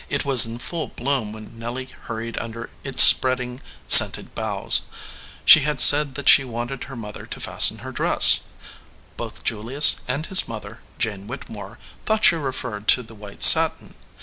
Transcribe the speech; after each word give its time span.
It 0.09 0.25
was 0.25 0.47
in 0.47 0.57
full 0.57 0.87
bloom 0.87 1.31
when 1.31 1.59
Nelly 1.59 1.85
hurried 1.85 2.35
under 2.39 2.71
its 2.83 3.03
spreading 3.03 3.61
scented 3.87 4.33
boughs. 4.33 4.81
She 5.45 5.59
had 5.59 5.79
said 5.79 6.15
that 6.15 6.27
she 6.27 6.43
wanted 6.43 6.85
her 6.85 6.95
mother 6.95 7.27
to 7.27 7.39
fasten 7.39 7.77
her 7.85 7.91
dressA 7.93 8.39
Both 9.15 9.43
Julius 9.43 9.97
and 10.07 10.25
his 10.25 10.47
mother, 10.47 10.81
Jane 10.97 11.27
Whittemore, 11.27 11.77
thought 12.07 12.25
she 12.25 12.35
referred 12.35 12.87
to 12.87 13.03
the 13.03 13.13
white 13.13 13.43
satin. 13.43 13.93